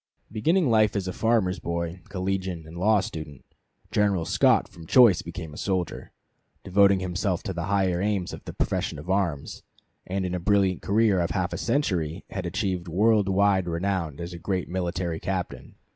[0.31, 3.45] Beginning life as a farmer's boy, collegian, and law student,
[3.91, 6.11] General Scott from choice became a soldier,
[6.63, 9.61] devoting himself to the higher aims of the profession of arms,
[10.07, 14.33] and in a brilliant career of half a century had achieved world wide renown as
[14.33, 15.75] a great military captain.